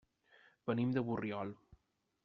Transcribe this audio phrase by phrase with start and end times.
[0.71, 1.57] Venim de Borriol.